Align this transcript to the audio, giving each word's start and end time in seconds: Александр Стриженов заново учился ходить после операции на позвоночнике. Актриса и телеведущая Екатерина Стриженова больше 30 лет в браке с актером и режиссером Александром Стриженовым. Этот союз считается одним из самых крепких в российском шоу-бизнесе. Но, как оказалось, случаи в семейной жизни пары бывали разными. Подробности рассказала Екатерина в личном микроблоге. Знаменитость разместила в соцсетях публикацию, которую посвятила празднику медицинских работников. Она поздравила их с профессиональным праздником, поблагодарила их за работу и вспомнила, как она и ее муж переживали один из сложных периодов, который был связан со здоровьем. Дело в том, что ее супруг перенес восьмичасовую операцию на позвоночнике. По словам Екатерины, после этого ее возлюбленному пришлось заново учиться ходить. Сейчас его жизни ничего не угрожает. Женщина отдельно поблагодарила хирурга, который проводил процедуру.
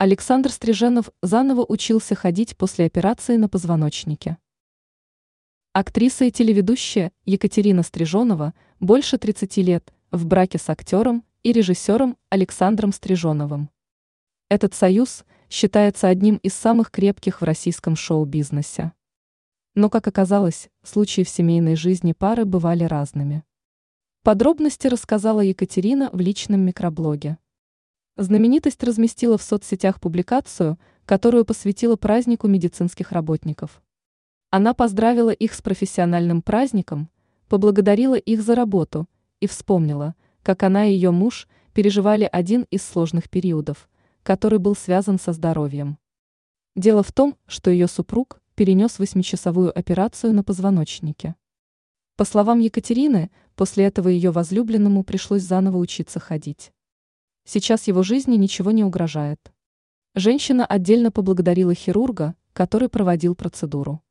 Александр 0.00 0.52
Стриженов 0.52 1.10
заново 1.24 1.66
учился 1.68 2.14
ходить 2.14 2.56
после 2.56 2.84
операции 2.84 3.34
на 3.34 3.48
позвоночнике. 3.48 4.38
Актриса 5.72 6.26
и 6.26 6.30
телеведущая 6.30 7.10
Екатерина 7.24 7.82
Стриженова 7.82 8.54
больше 8.78 9.18
30 9.18 9.56
лет 9.56 9.92
в 10.12 10.24
браке 10.24 10.58
с 10.58 10.70
актером 10.70 11.24
и 11.42 11.50
режиссером 11.50 12.16
Александром 12.28 12.92
Стриженовым. 12.92 13.70
Этот 14.48 14.72
союз 14.72 15.24
считается 15.50 16.06
одним 16.06 16.36
из 16.44 16.54
самых 16.54 16.92
крепких 16.92 17.40
в 17.40 17.44
российском 17.44 17.96
шоу-бизнесе. 17.96 18.92
Но, 19.74 19.90
как 19.90 20.06
оказалось, 20.06 20.70
случаи 20.84 21.22
в 21.24 21.28
семейной 21.28 21.74
жизни 21.74 22.12
пары 22.12 22.44
бывали 22.44 22.84
разными. 22.84 23.42
Подробности 24.22 24.86
рассказала 24.86 25.40
Екатерина 25.40 26.08
в 26.12 26.20
личном 26.20 26.60
микроблоге. 26.60 27.36
Знаменитость 28.20 28.82
разместила 28.82 29.38
в 29.38 29.42
соцсетях 29.44 30.00
публикацию, 30.00 30.76
которую 31.04 31.44
посвятила 31.44 31.94
празднику 31.94 32.48
медицинских 32.48 33.12
работников. 33.12 33.80
Она 34.50 34.74
поздравила 34.74 35.30
их 35.30 35.54
с 35.54 35.62
профессиональным 35.62 36.42
праздником, 36.42 37.10
поблагодарила 37.48 38.16
их 38.16 38.42
за 38.42 38.56
работу 38.56 39.06
и 39.38 39.46
вспомнила, 39.46 40.16
как 40.42 40.64
она 40.64 40.86
и 40.86 40.94
ее 40.94 41.12
муж 41.12 41.46
переживали 41.72 42.28
один 42.32 42.66
из 42.72 42.82
сложных 42.82 43.30
периодов, 43.30 43.88
который 44.24 44.58
был 44.58 44.74
связан 44.74 45.20
со 45.20 45.32
здоровьем. 45.32 45.96
Дело 46.74 47.04
в 47.04 47.12
том, 47.12 47.36
что 47.46 47.70
ее 47.70 47.86
супруг 47.86 48.42
перенес 48.56 48.98
восьмичасовую 48.98 49.78
операцию 49.78 50.34
на 50.34 50.42
позвоночнике. 50.42 51.36
По 52.16 52.24
словам 52.24 52.58
Екатерины, 52.58 53.30
после 53.54 53.84
этого 53.84 54.08
ее 54.08 54.32
возлюбленному 54.32 55.04
пришлось 55.04 55.42
заново 55.42 55.76
учиться 55.76 56.18
ходить. 56.18 56.72
Сейчас 57.50 57.88
его 57.88 58.02
жизни 58.02 58.36
ничего 58.36 58.72
не 58.72 58.84
угрожает. 58.84 59.40
Женщина 60.14 60.66
отдельно 60.66 61.10
поблагодарила 61.10 61.72
хирурга, 61.72 62.34
который 62.52 62.90
проводил 62.90 63.34
процедуру. 63.34 64.02